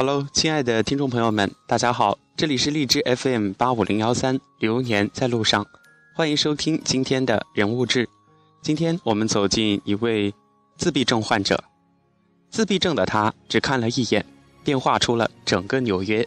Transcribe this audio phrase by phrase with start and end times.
[0.00, 5.66] Hello，亲爱的听众朋友们，大家好，这里是荔枝 FM 八五零幺三，流年在路上，
[6.14, 8.08] 欢迎收听今天的人物志。
[8.62, 10.32] 今天我们走进一位
[10.76, 11.64] 自闭症患者，
[12.48, 14.24] 自闭症的他只看了一眼，
[14.62, 16.24] 便画出了整个纽约。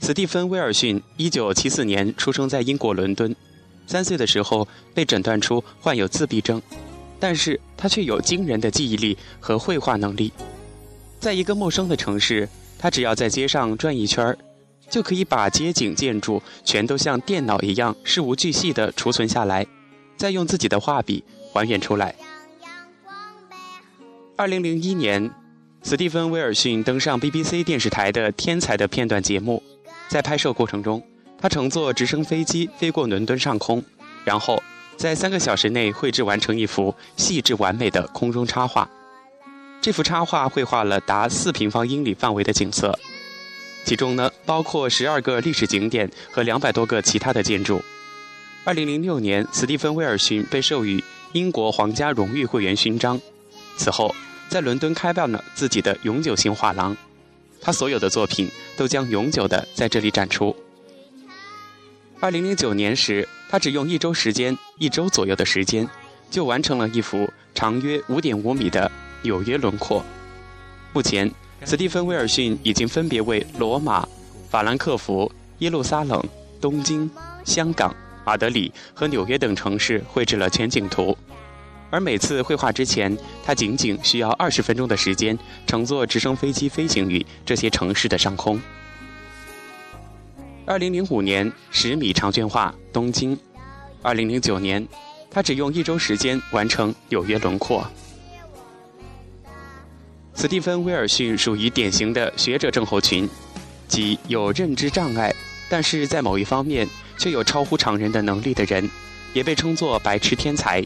[0.00, 3.34] 斯蒂芬·威尔逊，一九七四年出生在英国伦敦，
[3.86, 6.60] 三岁的时候被诊断出患有自闭症，
[7.18, 10.30] 但是他却有惊人的记忆力和绘画能力。
[11.22, 14.36] 在一个陌生的城市，他只要在街上转一圈儿，
[14.90, 19.64] 就可以把街景、建筑全都像电脑一样事无巨细地储存下来，
[20.16, 21.22] 再用自己的画笔
[21.52, 22.12] 还原出来。
[24.34, 25.30] 二零零一年，
[25.84, 29.62] 斯蒂芬·威尔逊登上 BBC 电视台的《天才》的片段节目，
[30.08, 31.00] 在拍摄过程中，
[31.38, 33.80] 他乘坐直升飞机飞过伦敦上空，
[34.24, 34.60] 然后
[34.96, 38.90] 在三个小时内绘制完成一幅细致完美的空中插画。
[39.82, 42.96] 这幅插画绘画了达四平方英里范围的景色，
[43.84, 47.82] 其中呢包括十二个历史景点和两百多个其他的建筑。
[48.62, 51.02] 二零零六年，斯蒂芬·威尔逊被授予
[51.32, 53.20] 英国皇家荣誉会员勋章。
[53.76, 54.14] 此后，
[54.48, 56.96] 在伦敦开办了自己的永久性画廊，
[57.60, 60.54] 他所有的作品都将永久的在这里展出。
[62.20, 65.88] 二零零九年时，他只用一周时间，一周左右的时间，
[66.30, 68.88] 就完成了一幅长约五点五米的。
[69.22, 70.04] 纽约轮廓。
[70.92, 71.30] 目前，
[71.64, 74.06] 斯蒂芬·威尔逊已经分别为罗马、
[74.50, 76.22] 法兰克福、耶路撒冷、
[76.60, 77.10] 东京、
[77.44, 81.16] 香港、马德里和纽约等城市绘制了全景图。
[81.90, 88.60] 而每次绘画之前，他仅仅需要二十分钟的时间，乘坐直升飞机飞行于这些城市的上空。
[90.64, 93.36] 二零零五年，十米长卷画东京；
[94.00, 94.86] 二零零九年，
[95.30, 97.86] 他只用一周时间完成纽约轮廓。
[100.42, 103.30] 斯蒂芬·威尔逊属于典型的学者症候群，
[103.86, 105.32] 即有认知障碍，
[105.70, 106.84] 但是在某一方面
[107.16, 108.90] 却有超乎常人的能力的人，
[109.34, 110.84] 也被称作“白痴天才”。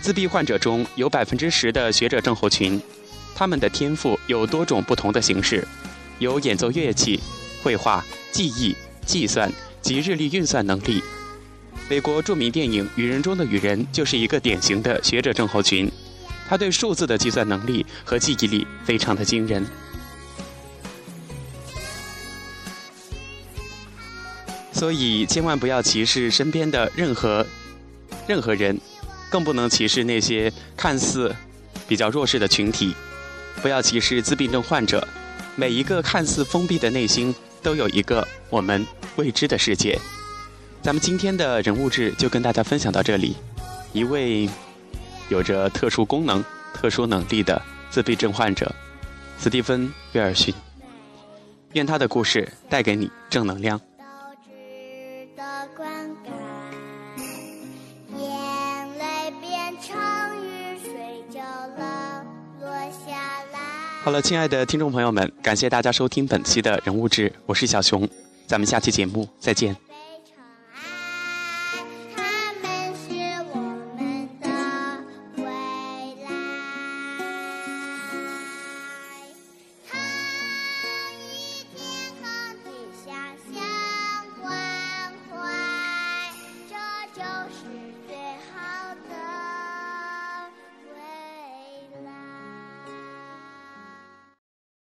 [0.00, 2.80] 自闭患者中有百分之十的学者症候群，
[3.34, 5.68] 他们的天赋有多种不同的形式，
[6.18, 7.20] 有演奏乐器、
[7.62, 8.74] 绘画、记忆、
[9.04, 11.02] 计算及日历运算能力。
[11.90, 15.92] 美国著名电影《雨人中的雨人》就是一个典型的学者症候群。
[16.48, 19.66] 他对数字的计算能力和记忆力非常的惊人，
[24.72, 27.44] 所以千万不要歧视身边的任何
[28.28, 28.78] 任何人，
[29.30, 31.34] 更不能歧视那些看似
[31.88, 32.94] 比较弱势的群体。
[33.62, 35.06] 不要歧视自闭症患者，
[35.56, 38.86] 每一个看似封闭的内心都有一个我们
[39.16, 39.98] 未知的世界。
[40.82, 43.34] 咱们今天的人物志就跟大家分享到这里，
[43.92, 44.48] 一位。
[45.28, 47.60] 有着特殊功能、特殊能力的
[47.90, 48.72] 自闭症患者
[49.38, 50.54] 斯蒂芬·威尔逊，
[51.72, 53.80] 愿他的故事带给你正能量。
[64.02, 68.08] 好了，亲爱的听众朋友们，感谢大家收听本期的人物志，我是小熊，
[68.46, 69.85] 咱们下期节目再见。